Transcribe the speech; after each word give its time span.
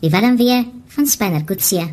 Die 0.00 0.10
warm 0.10 0.36
weer 0.36 0.64
van 0.86 1.06
Spanner 1.06 1.44
Coetzee. 1.44 1.86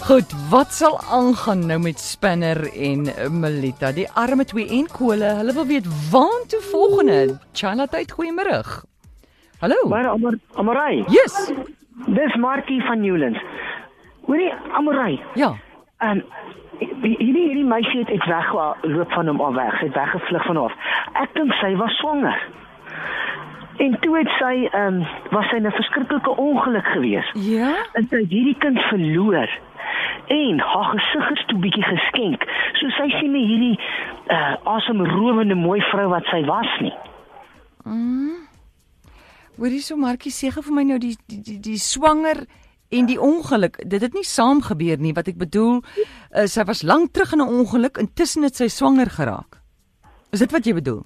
Goed, 0.00 0.32
wat 0.50 0.72
sal 0.72 0.98
aangaan 1.10 1.66
nou 1.66 1.78
met 1.78 1.98
Spanner 1.98 2.72
en 2.72 3.06
Melita? 3.40 3.92
Die 3.92 4.08
arme 4.10 4.44
twee 4.44 4.66
en 4.68 4.88
kole, 4.90 5.24
hulle 5.38 5.52
wil 5.52 5.66
weet 5.66 5.86
waantoe 6.10 6.60
volgende. 6.70 7.38
Chana 7.52 7.86
tyd 7.86 8.12
goeiemôre. 8.12 8.58
Hallo. 9.62 9.88
Maar 9.88 10.08
Amor 10.08 10.38
Amorai. 10.54 11.04
Yes. 11.14 11.52
Dis 12.06 12.36
Martie 12.36 12.82
van 12.82 13.00
Newlands. 13.00 13.38
Hoorie 14.26 14.52
Amorai. 14.72 15.20
Ja. 15.34 15.54
En 15.96 16.24
hierdie 16.78 17.46
hierdie 17.48 17.64
meisie 17.64 18.02
het 18.02 18.10
ek 18.14 18.26
weggeloop 18.28 19.12
van 19.12 19.30
hom 19.30 19.40
af 19.40 19.54
weg. 19.54 19.78
Sy 19.78 19.88
het 19.88 19.98
weggevlug 19.98 20.46
van 20.46 20.56
hom 20.56 20.70
af. 20.70 20.76
Ek 21.22 21.34
dink 21.34 21.52
sy 21.60 21.74
was 21.80 21.96
swanger. 22.00 22.40
En 23.84 23.96
toe 24.00 24.16
het 24.18 24.30
sy 24.38 24.54
ehm 24.70 25.00
um, 25.00 25.06
was 25.34 25.48
sy 25.50 25.58
'n 25.58 25.70
verskriklike 25.70 26.36
ongeluk 26.36 26.86
gewees. 26.86 27.30
Ja. 27.34 27.74
En 27.92 28.06
sy 28.10 28.22
het 28.22 28.30
hierdie 28.30 28.58
kind 28.58 28.78
verloor. 28.90 29.50
En 30.26 30.58
haar 30.58 30.84
gesig 30.84 31.30
is 31.30 31.44
toe 31.46 31.58
bietjie 31.58 31.84
geskenk. 31.84 32.44
So 32.80 32.88
sy 32.88 33.08
sien 33.18 33.32
nie 33.32 33.46
hierdie 33.46 33.78
uh 34.30 34.54
asemrowende 34.76 35.54
mooi 35.54 35.80
vrou 35.90 36.08
wat 36.08 36.24
sy 36.30 36.44
was 36.44 36.70
nie. 36.80 36.94
Hoorie 39.56 39.80
so 39.80 39.96
Markie 39.96 40.32
sê 40.32 40.50
gou 40.50 40.62
vir 40.62 40.74
my 40.74 40.82
nou 40.82 40.98
die 40.98 41.16
die 41.30 41.42
die, 41.42 41.58
die 41.60 41.78
swanger 41.78 42.46
en 42.88 43.06
die 43.06 43.20
ongeluk. 43.20 43.78
Dit 43.90 44.00
het 44.00 44.12
nie 44.14 44.24
saam 44.24 44.62
gebeur 44.62 44.98
nie. 44.98 45.12
Wat 45.12 45.28
ek 45.28 45.38
bedoel, 45.40 45.80
uh, 45.80 46.46
sy 46.46 46.64
was 46.64 46.82
lank 46.82 47.12
terug 47.12 47.32
in 47.32 47.40
'n 47.40 47.48
ongeluk, 47.60 47.98
intussen 47.98 48.42
het 48.42 48.56
sy 48.56 48.68
swanger 48.68 49.10
geraak. 49.10 49.60
Is 50.30 50.38
dit 50.38 50.50
wat 50.50 50.64
jy 50.64 50.74
bedoel? 50.74 51.04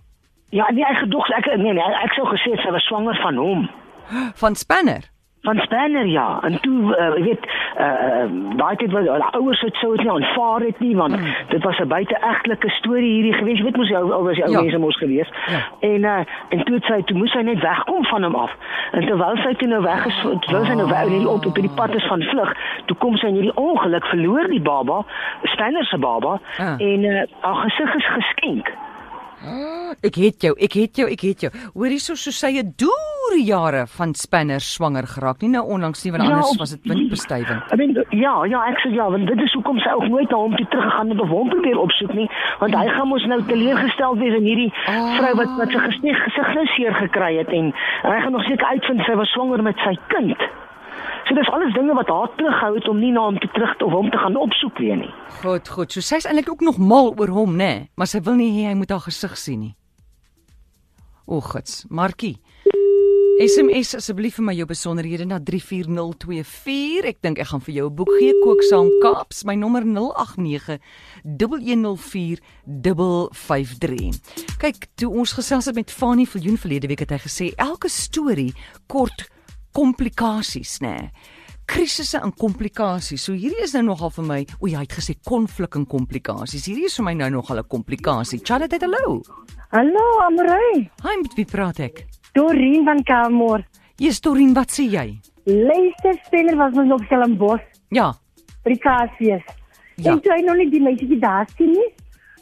Ja, 0.50 0.70
nee, 0.72 0.84
ek 0.84 0.98
gedog 1.04 1.28
ek 1.36 1.46
nee 1.60 1.72
nee, 1.72 1.84
ek 2.04 2.12
sou 2.16 2.26
gesê 2.26 2.56
sy 2.62 2.70
was 2.72 2.86
swanger 2.88 3.16
van 3.22 3.36
hom. 3.36 3.70
Van 4.34 4.54
Spanner. 4.54 5.10
Van 5.42 5.56
Spanner 5.58 6.06
ja. 6.06 6.38
En 6.42 6.60
toe 6.60 6.96
uh, 6.98 7.14
jy 7.16 7.22
weet 7.22 7.44
uh 7.78 8.56
daai 8.58 8.76
tyd 8.76 8.90
was 8.92 9.02
die 9.06 9.10
ouers 9.38 9.60
het 9.60 9.74
sou 9.78 9.92
dit 9.96 10.02
nie 10.04 10.10
aanvaar 10.12 10.60
het 10.66 10.80
nie 10.80 10.96
want 10.96 11.14
Hmm. 11.14 11.34
dit 11.48 11.62
was 11.64 11.78
'n 11.78 11.86
buiteegtelike 11.88 12.68
storie 12.68 13.12
hierdie 13.12 13.32
gewees. 13.32 13.58
Jy 13.58 13.64
weet 13.64 13.76
mos 13.76 13.90
ou 13.92 14.12
ouers 14.12 14.40
ou 14.42 14.50
Ja. 14.50 14.60
mense 14.60 14.78
mos 14.78 14.96
gewees. 14.98 15.28
Ja. 15.46 15.60
En 15.80 16.02
uh 16.04 16.24
en 16.48 16.64
toe 16.64 16.78
sy 16.80 17.02
toe 17.02 17.16
moes 17.16 17.30
sy 17.32 17.40
net 17.42 17.60
wegkom 17.60 18.04
van 18.04 18.22
hom 18.22 18.34
af. 18.34 18.50
En 18.92 19.06
terwyl 19.06 19.36
sy 19.36 19.54
toe 19.54 19.68
nou 19.68 19.82
weg 19.82 20.06
is, 20.06 20.14
terwyl 20.40 20.64
sy 20.64 20.74
nou 20.74 20.88
weg 20.88 21.04
in 21.06 21.18
die 21.18 21.28
op 21.28 21.46
op 21.46 21.54
die 21.54 21.70
pad 21.76 21.94
is 21.94 22.06
van 22.06 22.22
vlug, 22.22 22.52
toe 22.86 22.96
kom 22.96 23.16
sy 23.16 23.26
in 23.26 23.34
hierdie 23.34 23.54
ongeluk 23.56 24.04
verloor 24.06 24.48
die 24.48 24.60
baba, 24.60 25.04
Spanner 25.42 25.84
se 25.84 25.98
baba 25.98 26.40
Ah. 26.58 26.74
en 26.80 27.04
uh 27.04 27.22
haar 27.40 27.54
gesig 27.70 27.94
is 27.94 28.06
geskenk. 28.06 28.72
Ek 30.02 30.14
het 30.14 30.40
jou, 30.42 30.54
ek 30.58 30.72
het 30.72 30.96
jou, 30.96 31.08
ek 31.10 31.20
het 31.20 31.40
jou. 31.40 31.52
Hoorie 31.74 31.98
so 31.98 32.14
so 32.14 32.30
sy 32.30 32.52
het 32.56 32.76
deur 33.30 33.38
jare 33.44 33.86
van 33.86 34.14
Spanner 34.14 34.60
swanger 34.60 35.06
geraak. 35.06 35.40
Nie 35.42 35.50
nou 35.50 35.64
onlangs 35.66 36.02
nie 36.04 36.12
want 36.12 36.24
Ja, 36.24 36.30
anders 36.30 36.50
op- 36.50 36.58
was 36.58 36.70
dit 36.70 36.80
windbestuiving. 36.82 37.62
Ek 37.70 37.76
bedoel 37.78 38.04
ja, 38.10 38.44
ja, 38.44 38.62
ek 38.70 38.78
sê 38.84 38.92
ja, 38.94 39.08
want 39.10 39.26
dit 39.26 39.40
is 39.40 39.52
hoekom 39.52 39.78
sy 39.78 39.90
ook 39.94 40.08
nooit 40.08 40.30
na 40.30 40.36
hom 40.36 40.56
toe 40.56 40.66
teruggegaan 40.68 41.10
het 41.10 41.20
of 41.20 41.28
hom 41.28 41.48
probeer 41.48 41.78
opsoek 41.78 42.12
nie, 42.14 42.28
want 42.60 42.74
hy 42.74 42.86
gaan 42.88 43.08
mos 43.08 43.24
nou 43.26 43.40
teleurgestel 43.46 44.16
wees 44.18 44.34
in 44.38 44.44
hierdie 44.44 44.72
Ah. 44.86 45.16
vrou 45.18 45.34
wat 45.36 45.56
wat 45.58 45.68
sy 45.74 45.78
gesig 45.78 46.22
gesig 46.24 46.54
nou 46.54 46.66
seer 46.76 46.94
gekry 46.94 47.36
het 47.38 47.48
en, 47.48 47.72
en 48.02 48.10
hy 48.12 48.20
gaan 48.20 48.32
nog 48.32 48.42
seker 48.48 48.66
uitvind 48.66 49.00
sy 49.06 49.14
was 49.14 49.28
swanger 49.32 49.62
met 49.62 49.76
sy 49.84 49.94
kind. 50.08 50.36
So 51.28 51.34
dis 51.34 51.48
alles 51.52 51.74
dinge 51.74 51.94
wat 51.94 52.08
haar 52.08 52.30
terughou 52.36 52.74
het 52.74 52.88
om 52.88 52.98
nie 53.00 53.10
na 53.12 53.20
hom 53.20 53.38
toe 53.38 53.50
terug 53.52 53.76
te 53.76 53.84
of 53.84 53.92
hom 53.92 54.10
te 54.10 54.18
gaan 54.18 54.36
opsoek 54.36 54.78
weer 54.78 54.96
nie. 54.96 55.10
Goed, 55.42 55.68
goed. 55.68 55.92
So 55.92 56.00
sy's 56.00 56.24
eintlik 56.24 56.48
ook 56.50 56.60
nog 56.64 56.78
mal 56.78 57.14
oor 57.18 57.28
hom, 57.28 57.52
nê? 57.52 57.56
Nee? 57.56 57.90
Maar 57.96 58.06
sy 58.06 58.20
wil 58.24 58.34
nie 58.40 58.50
hê 58.64 58.68
hy 58.70 58.74
moet 58.74 58.90
haar 58.90 59.04
gesig 59.04 59.36
sien 59.36 59.60
nie. 59.60 59.74
O, 61.26 61.40
gits. 61.40 61.84
Markie. 61.90 62.38
SMS 63.38 63.92
asseblief 63.94 64.40
vir 64.40 64.44
my 64.48 64.52
jou 64.58 64.64
besonderhede 64.66 65.22
na 65.30 65.36
34024. 65.38 67.06
Ek 67.06 67.20
dink 67.22 67.38
ek 67.38 67.46
gaan 67.52 67.62
vir 67.62 67.74
jou 67.76 67.86
'n 67.86 67.94
boek 67.94 68.10
gee, 68.18 68.32
kook 68.42 68.62
saam 68.66 68.90
Kaaps. 69.00 69.44
My 69.44 69.54
nommer 69.54 69.84
089 69.86 70.80
104 71.22 72.40
Kyk, 74.58 74.88
toe 74.96 75.10
ons 75.10 75.32
gesels 75.32 75.66
het 75.66 75.74
met 75.74 75.90
Fanie 75.90 76.26
Viljoen 76.26 76.58
verlede 76.58 76.88
week 76.88 76.98
het 76.98 77.10
hy 77.10 77.18
gesê 77.18 77.54
elke 77.56 77.88
storie 77.88 78.52
kort 78.88 79.30
komplikasies, 79.72 80.80
nê? 80.80 80.98
Nee 80.98 81.10
krisisse 81.68 82.18
en 82.18 82.32
komplikasies. 82.32 83.22
So 83.22 83.32
hierdie 83.36 83.62
is 83.62 83.74
nou 83.76 83.82
nogal 83.82 84.10
vir 84.10 84.24
my, 84.24 84.46
o 84.58 84.66
ja, 84.66 84.78
hy 84.78 84.86
het 84.86 84.96
gesê 84.96 85.14
konflik 85.22 85.76
en 85.76 85.84
komplikasies. 85.86 86.64
Hierdie 86.64 86.86
is 86.86 86.96
vir 86.96 87.04
my 87.04 87.14
nou 87.14 87.30
nogal 87.30 87.58
'n 87.58 87.68
komplikasie. 87.68 88.40
Charlotte, 88.42 88.78
hallo. 88.80 89.22
Hallo, 89.70 90.20
Amrei. 90.24 90.90
Hi, 91.04 91.16
met 91.20 91.34
wie 91.36 91.44
praat 91.44 91.80
ek? 91.80 92.17
Dorien 92.38 92.84
van 92.86 93.02
Kamoor. 93.02 93.62
Yes, 93.98 94.20
Dorien, 94.22 94.52
wat 94.54 94.70
sê 94.70 94.84
jy? 94.92 95.06
Luister, 95.48 96.14
speler 96.26 96.56
was 96.60 96.76
ons 96.78 96.92
op 96.94 97.02
Stellenbosch, 97.08 97.64
Ja. 97.90 98.12
by 98.64 98.70
die 98.74 98.78
Kaasies. 98.84 99.42
Ja. 99.96 100.12
En 100.12 100.20
toe 100.22 100.32
hy 100.36 100.42
nog 100.46 100.56
nie 100.60 100.68
die 100.70 100.80
meisietjie 100.84 101.18
daar 101.18 101.48
sien 101.56 101.72
nie. 101.74 101.88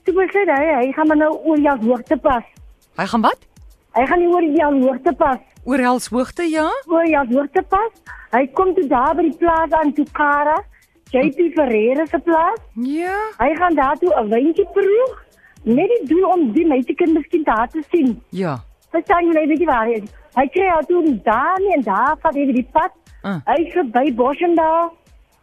Toe 0.05 0.13
besluit 0.15 0.51
hy, 0.53 0.65
hy 0.83 0.93
gaan 0.93 1.09
maar 1.09 1.17
nou 1.17 1.31
oor 1.49 1.59
jou 1.59 1.77
hoogte 1.87 2.17
pas. 2.21 2.45
Hy 2.99 3.07
gaan 3.07 3.23
wat? 3.25 3.39
Hy 3.97 4.05
gaan 4.07 4.19
nie 4.21 4.29
oor 4.29 4.43
jou 4.59 4.71
hoogte 4.85 5.15
pas. 5.17 5.41
Oor 5.65 5.79
Helshoogte, 5.79 6.45
ja? 6.51 6.69
Oor 6.93 7.07
jou 7.09 7.25
hoogte 7.33 7.63
pas. 7.63 7.93
Hy 8.37 8.45
kom 8.53 8.75
toe 8.75 8.87
daar 8.89 9.15
by 9.17 9.23
die 9.31 9.37
plaas 9.41 9.73
aan 9.81 9.93
Tukara, 9.97 10.59
JP 11.11 11.53
Ferreira 11.57 12.05
se 12.07 12.19
plaas. 12.19 12.61
Ja. 12.75 13.17
Hy 13.39 13.55
gaan 13.57 13.75
daar 13.75 13.97
toe 13.99 14.13
'n 14.21 14.29
wyntjie 14.29 14.67
proe. 14.77 15.17
Net 15.65 15.89
die 15.89 16.07
doel 16.15 16.29
om 16.31 16.53
die 16.53 16.67
meisiekind 16.67 17.15
miskien 17.15 17.43
daar 17.45 17.69
te 17.69 17.83
sien. 17.91 18.21
Ja. 18.31 18.59
Verstaan 18.95 19.27
jy 19.27 19.33
net 19.35 19.49
bietjie 19.49 19.67
waar 19.67 19.87
hy 19.87 19.97
is? 20.03 20.11
Hy 20.37 20.47
kry 20.53 20.69
haar 20.69 20.85
toe 20.87 21.03
daar 21.25 21.59
nie 21.61 21.73
en 21.77 21.83
daar 21.83 22.17
vat 22.23 22.35
hy 22.35 22.45
die 22.53 22.67
pad. 22.73 22.93
Ah. 23.23 23.41
Hy 23.47 23.57
is 23.65 23.73
verby 23.73 24.13
Boschen 24.15 24.55
daar. 24.55 24.91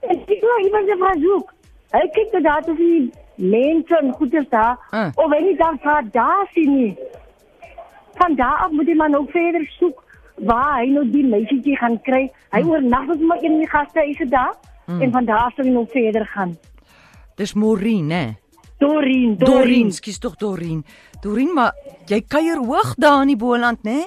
En 0.08 0.20
ek 0.20 0.42
wou 0.44 0.58
iemand 0.64 0.88
se 0.88 0.98
versoek. 1.02 1.54
Hy 1.94 2.04
kyk 2.16 2.32
tot 2.32 2.44
daar 2.44 2.64
te 2.64 2.74
sien 2.78 3.12
mense 3.36 3.98
en 3.98 4.12
goedes 4.14 4.46
daar. 4.50 4.78
Ah. 4.92 5.10
Of 5.16 5.32
hy 5.34 5.42
nie 5.44 5.56
dan 5.58 5.80
van 5.84 6.10
daar 6.14 6.48
sien 6.54 6.76
nie. 6.78 6.94
Van 8.20 8.36
daar 8.36 8.58
af 8.68 8.72
moet 8.72 8.88
hy 8.88 8.96
maar 8.96 9.10
nog 9.10 9.32
verder 9.32 9.66
soek 9.80 10.04
waar 10.38 10.80
hy 10.80 10.86
nou 10.90 11.04
die 11.10 11.26
meisietjie 11.26 11.76
gaan 11.78 12.00
kry. 12.02 12.30
Hy 12.52 12.62
Hmm. 12.62 12.70
oornag 12.70 13.06
met 13.08 13.20
my 13.22 13.38
in 13.42 13.58
die 13.60 13.70
gastehuise 13.70 14.26
daar. 14.30 14.54
En 14.88 15.12
van 15.12 15.26
daar 15.26 15.38
af 15.48 15.54
sal 15.56 15.66
hy 15.66 15.72
nog 15.72 15.92
verder 15.92 16.26
gaan. 16.26 16.58
Dis 17.36 17.54
Maureen, 17.54 18.08
né? 18.08 18.36
Dorien, 18.84 19.36
Dorien, 19.38 19.56
Dorien. 19.58 19.92
skus 19.92 20.20
tog 20.20 20.36
Dorien. 20.42 20.84
Dorien, 21.24 21.54
maar 21.56 21.74
jy 22.12 22.22
kuier 22.28 22.60
hoog 22.60 22.96
daar 23.00 23.22
in 23.24 23.28
die 23.34 23.38
Boland, 23.40 23.84
né? 23.88 24.04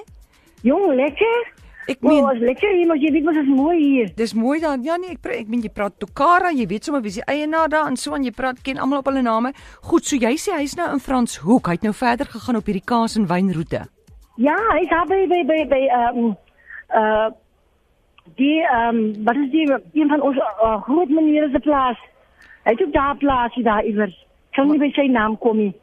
Jong, 0.61 0.93
lekker. 0.95 1.53
Ek 1.87 2.01
meen, 2.03 2.19
was 2.25 2.37
lekker 2.43 2.73
hier, 2.75 2.87
maar 2.89 2.97
jy 2.99 3.11
weet 3.15 3.23
mos 3.23 3.37
is 3.39 3.47
mooi 3.47 3.77
hier. 3.79 4.09
dis 4.15 4.33
mooi 4.35 4.59
daar. 4.59 4.77
Ja 4.83 4.97
nee, 4.99 5.13
ek 5.15 5.21
pra- 5.23 5.37
ek 5.39 5.47
meen 5.47 5.61
jy 5.63 5.69
praat 5.71 5.93
Tokara, 5.99 6.49
jy 6.51 6.65
weet 6.67 6.83
sommer 6.83 7.01
wie 7.01 7.11
se 7.11 7.21
eienaar 7.25 7.69
daar 7.69 7.87
en 7.87 7.95
so 7.95 8.13
en 8.13 8.23
jy 8.27 8.31
praat 8.35 8.59
ken 8.61 8.77
almal 8.77 8.99
op 8.99 9.05
hulle 9.07 9.21
name. 9.21 9.53
Goed, 9.81 10.03
so 10.05 10.17
jy 10.17 10.33
sê 10.35 10.51
hy's 10.57 10.75
nou 10.75 10.89
in 10.91 10.99
Franshoek. 10.99 11.67
Hy 11.67 11.77
het 11.77 11.83
nou 11.87 11.93
verder 11.93 12.25
gegaan 12.27 12.55
op 12.59 12.65
hierdie 12.65 12.83
kaas 12.83 13.15
en 13.15 13.27
wynroete. 13.27 13.85
Ja, 14.35 14.55
hy 14.73 14.81
is 14.83 14.89
daar 14.89 15.07
by 15.07 15.21
by 15.31 15.43
by 15.47 15.63
by 15.71 15.81
ehm 15.87 16.35
uh 16.93 17.29
die 18.35 18.59
ehm 18.67 19.23
wat 19.23 19.35
is 19.39 19.49
die 19.51 19.65
een 19.93 20.09
van 20.09 20.21
ons 20.21 20.35
uh, 20.37 20.81
groot 20.83 21.09
meneer 21.09 21.47
se 21.53 21.59
plaas. 21.59 21.97
Hy 22.65 22.71
het 22.75 22.81
ook 22.83 22.93
daar 22.93 23.15
plaasie 23.17 23.63
daar 23.63 23.83
iewers. 23.85 24.25
Kan 24.57 24.71
nie 24.73 24.79
by 24.81 24.89
sy 24.97 25.07
naam 25.13 25.37
kom 25.39 25.57
nie. 25.61 25.73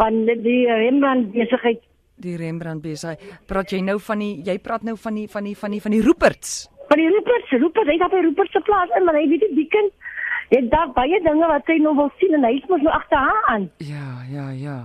Want 0.00 0.26
die- 0.26 0.40
die 0.42 0.64
Rembrandt 0.66 1.32
besigheid. 1.32 1.82
Die 2.16 2.36
Rembrandt 2.40 2.82
besig. 2.82 3.18
Praat 3.46 3.70
jy 3.70 3.80
nou 3.82 3.98
van 4.00 4.18
die 4.18 4.42
jy 4.44 4.58
praat 4.58 4.82
nou 4.82 4.96
van 4.96 5.14
die 5.14 5.28
van 5.28 5.44
die 5.44 5.54
van 5.54 5.70
die 5.70 5.80
van 5.82 5.92
die 5.92 6.00
Ruperts. 6.02 6.68
Van 6.88 6.98
die 7.00 7.08
Rupert, 7.08 7.48
Rupert, 7.50 7.86
hy 7.88 7.96
het 7.98 8.10
by 8.10 8.20
Rupert 8.22 8.50
se 8.52 8.60
plaas 8.60 8.90
in, 8.96 9.04
maar 9.04 9.14
hy 9.16 9.26
weet 9.28 9.40
nie 9.48 9.54
die 9.56 9.68
kind 9.68 9.92
het 10.50 10.70
daar 10.70 10.92
baie 10.92 11.16
dinge 11.24 11.46
wat 11.48 11.64
sy 11.66 11.78
nog 11.80 11.96
wil 11.96 12.10
sien 12.20 12.34
en 12.34 12.44
hy 12.44 12.52
is 12.58 12.66
mos 12.68 12.82
nou 12.82 12.92
agter 12.92 13.18
haar 13.18 13.44
aan. 13.48 13.70
Ja, 13.78 14.20
ja, 14.30 14.50
ja. 14.50 14.76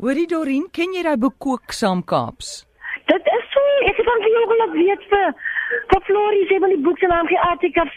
Hoorie 0.00 0.26
Dorien, 0.26 0.66
ken 0.72 0.92
jy 0.94 1.02
daai 1.02 1.16
boek 1.18 1.36
Kook 1.38 1.72
saam 1.72 2.02
Kaaps? 2.04 2.64
Dit 3.06 3.26
is 3.26 3.44
so, 3.52 3.60
ek 3.90 3.96
het 4.00 4.06
van 4.08 4.24
vir 4.24 4.32
jou 4.38 4.46
gelag 4.54 4.72
weet 4.72 5.04
vir 5.12 5.34
vir 5.92 6.00
Florie 6.08 6.46
sê 6.48 6.58
van 6.60 6.70
die 6.74 6.82
boek 6.82 6.98
se 6.98 7.06
naam 7.06 7.26
gee 7.28 7.38
ATKV. 7.38 7.96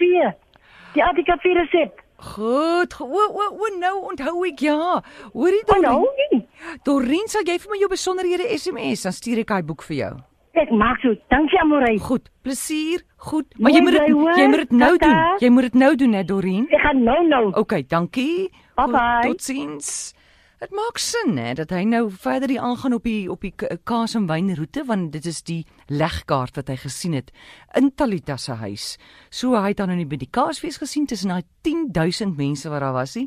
Die 0.94 1.04
ATKV 1.04 1.44
resep. 1.62 2.01
Goed, 2.22 2.94
o 3.02 3.06
o 3.06 3.46
o 3.66 3.70
nou 3.80 3.96
onthou 4.12 4.44
ek 4.46 4.60
ja. 4.62 5.02
Hoorie 5.34 5.64
Oh, 5.66 5.74
Dorien. 5.74 5.82
nou 5.82 6.08
nie. 6.32 6.42
Dorien, 6.86 7.28
sal 7.28 7.42
jy 7.48 7.58
vir 7.60 7.72
my 7.72 7.80
jou 7.82 7.90
besonderhede 7.90 8.46
SMS 8.58 9.02
dan 9.08 9.12
stuur 9.18 9.40
ek 9.42 9.48
daai 9.48 9.64
boek 9.66 9.82
vir 9.90 9.98
jou. 9.98 10.12
Ek 10.54 10.70
maak 10.72 11.00
so. 11.02 11.16
Dankie 11.32 11.58
Amorey. 11.64 11.98
Goed, 11.98 12.30
plesier. 12.44 13.02
Goed, 13.18 13.48
maar 13.58 13.72
Mooi 13.72 13.74
jy 13.74 13.82
moet 13.82 13.92
dit 13.98 14.08
jy 14.38 14.48
moet 14.48 14.60
dit 14.66 14.72
nou 14.72 14.98
Tata. 14.98 15.08
doen. 15.08 15.38
Jy 15.40 15.50
moet 15.50 15.62
dit 15.70 15.74
nou 15.82 15.96
doen 15.96 16.14
hè 16.14 16.24
Dorien. 16.24 16.66
Ek 16.70 16.82
gaan 16.82 17.04
nou 17.04 17.28
nou. 17.28 17.44
OK, 17.56 17.74
dankie. 17.90 18.50
Bye 18.76 18.86
Goed, 18.86 18.92
bye. 18.94 19.30
Totsiens. 19.32 20.14
Dit 20.62 20.70
maak 20.78 21.00
sin 21.02 21.40
hè 21.42 21.56
dat 21.58 21.72
hy 21.74 21.80
nou 21.90 22.04
verder 22.14 22.52
die 22.52 22.60
aangaan 22.62 22.94
op 22.94 23.08
die 23.08 23.26
op 23.34 23.42
die 23.42 23.54
kaas 23.90 24.14
en 24.14 24.28
wynroete 24.30 24.84
want 24.86 25.10
dit 25.16 25.26
is 25.26 25.40
die 25.48 25.64
legkaart 25.90 26.60
wat 26.60 26.68
hy 26.70 26.76
gesien 26.84 27.16
het 27.18 27.32
in 27.80 27.90
Talita 27.98 28.36
se 28.38 28.54
huis. 28.60 28.92
So 29.34 29.56
hy 29.58 29.72
het 29.72 29.80
dan 29.82 29.90
nou 29.90 30.06
by 30.06 30.20
die 30.22 30.30
kaasfees 30.30 30.78
gesien 30.78 31.08
tussen 31.10 31.34
daai 31.34 31.42
10000 31.66 32.38
mense 32.38 32.70
wat 32.70 32.86
daar 32.86 32.94
was. 32.94 33.16
Nie. 33.18 33.26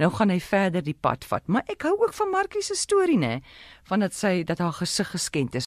Nou 0.00 0.08
gaan 0.16 0.32
hy 0.32 0.38
verder 0.40 0.80
die 0.80 0.96
pad 0.96 1.24
vat. 1.28 1.44
Maar 1.52 1.68
ek 1.68 1.84
hou 1.84 1.92
ook 1.98 2.16
van 2.16 2.32
Markie 2.32 2.64
se 2.64 2.72
storie 2.80 3.18
nê, 3.20 3.42
van 3.84 4.00
dat 4.00 4.16
sy 4.16 4.40
dat 4.48 4.64
haar 4.64 4.72
gesig 4.72 5.12
geskend 5.12 5.54
is. 5.54 5.58